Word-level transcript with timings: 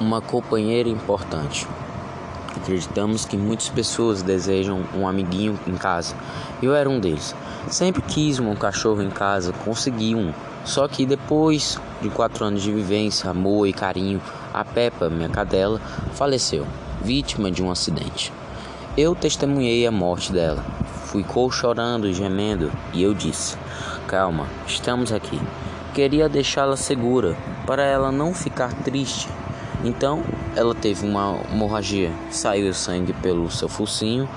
uma 0.00 0.22
companheira 0.22 0.88
importante. 0.88 1.68
Acreditamos 2.56 3.24
que 3.24 3.36
muitas 3.36 3.68
pessoas 3.68 4.22
desejam 4.22 4.82
um 4.96 5.06
amiguinho 5.06 5.58
em 5.66 5.76
casa. 5.76 6.14
Eu 6.62 6.74
era 6.74 6.88
um 6.88 6.98
deles. 6.98 7.34
Sempre 7.68 8.02
quis 8.02 8.38
um 8.38 8.54
cachorro 8.54 9.02
em 9.02 9.10
casa, 9.10 9.52
consegui 9.64 10.14
um. 10.14 10.32
Só 10.64 10.88
que 10.88 11.06
depois 11.06 11.78
de 12.00 12.08
quatro 12.08 12.44
anos 12.44 12.62
de 12.62 12.72
vivência, 12.72 13.30
amor 13.30 13.66
e 13.66 13.72
carinho, 13.72 14.20
a 14.52 14.64
Peppa, 14.64 15.08
minha 15.08 15.28
cadela, 15.28 15.80
faleceu, 16.14 16.66
vítima 17.02 17.50
de 17.50 17.62
um 17.62 17.70
acidente. 17.70 18.32
Eu 18.96 19.14
testemunhei 19.14 19.86
a 19.86 19.92
morte 19.92 20.32
dela. 20.32 20.64
Ficou 21.06 21.50
chorando 21.50 22.08
e 22.08 22.14
gemendo, 22.14 22.70
e 22.92 23.02
eu 23.02 23.14
disse: 23.14 23.56
Calma, 24.06 24.46
estamos 24.66 25.12
aqui. 25.12 25.40
Queria 25.94 26.28
deixá-la 26.28 26.76
segura, 26.76 27.36
para 27.66 27.84
ela 27.84 28.12
não 28.12 28.32
ficar 28.32 28.72
triste. 28.82 29.28
Então, 29.82 30.22
ela 30.54 30.74
teve 30.74 31.06
uma 31.06 31.40
hemorragia, 31.50 32.12
saiu 32.30 32.72
sangue 32.74 33.14
pelo 33.14 33.50
seu 33.50 33.68
focinho 33.68 34.28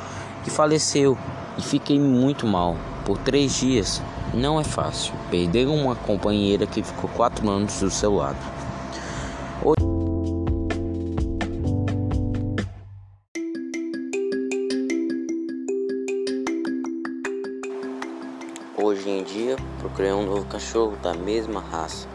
e 0.47 0.49
faleceu. 0.49 1.17
E 1.57 1.61
fiquei 1.61 1.99
muito 1.99 2.47
mal. 2.47 2.77
Por 3.05 3.17
três 3.17 3.59
dias 3.59 4.01
não 4.33 4.59
é 4.59 4.63
fácil 4.63 5.13
perder 5.29 5.67
uma 5.67 5.95
companheira 5.95 6.65
que 6.65 6.81
ficou 6.81 7.09
quatro 7.09 7.49
anos 7.49 7.79
do 7.79 7.91
seu 7.91 8.15
lado. 8.15 8.37
Hoje 18.75 19.09
em 19.09 19.23
dia 19.23 19.57
procurei 19.79 20.13
um 20.13 20.25
novo 20.25 20.45
cachorro 20.45 20.97
da 21.01 21.13
mesma 21.13 21.59
raça 21.59 22.07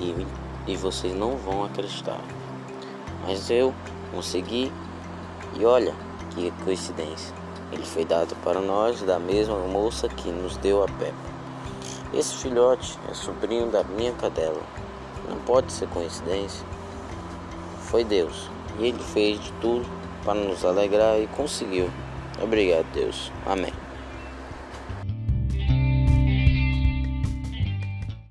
e, 0.00 0.26
e 0.66 0.76
vocês 0.76 1.14
não 1.14 1.36
vão 1.36 1.64
acreditar. 1.64 2.20
Mas 3.22 3.50
eu 3.50 3.74
consegui 4.12 4.72
e 5.58 5.64
olha 5.64 5.94
que 6.30 6.50
coincidência. 6.64 7.34
Ele 7.72 7.84
foi 7.84 8.04
dado 8.04 8.34
para 8.42 8.60
nós 8.60 9.02
da 9.02 9.18
mesma 9.18 9.56
moça 9.58 10.08
que 10.08 10.30
nos 10.30 10.56
deu 10.56 10.82
a 10.82 10.86
Peppa. 10.86 11.30
Esse 12.12 12.34
filhote 12.36 12.98
é 13.08 13.14
sobrinho 13.14 13.70
da 13.70 13.84
minha 13.84 14.12
cadela. 14.12 14.60
Não 15.28 15.36
pode 15.38 15.72
ser 15.72 15.88
coincidência. 15.88 16.66
Foi 17.82 18.02
Deus. 18.02 18.50
E 18.78 18.86
ele 18.86 18.98
fez 18.98 19.40
de 19.40 19.52
tudo 19.60 19.86
para 20.24 20.34
nos 20.34 20.64
alegrar 20.64 21.20
e 21.20 21.28
conseguiu. 21.28 21.88
Obrigado, 22.42 22.86
Deus. 22.92 23.30
Amém. 23.46 23.72